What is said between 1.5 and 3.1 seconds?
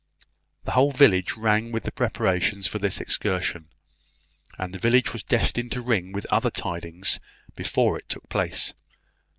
with the preparations for this